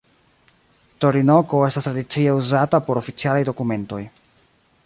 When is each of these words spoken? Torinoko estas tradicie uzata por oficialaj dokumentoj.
Torinoko 1.05 1.59
estas 1.67 1.87
tradicie 1.89 2.35
uzata 2.39 2.83
por 2.89 3.01
oficialaj 3.05 3.47
dokumentoj. 3.51 4.05